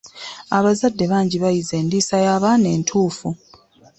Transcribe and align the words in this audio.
Abazadde 0.57 1.05
bangi 1.11 1.37
bayize 1.43 1.73
endiisa 1.81 2.15
y'abaana 2.25 2.67
entuufu. 2.75 3.27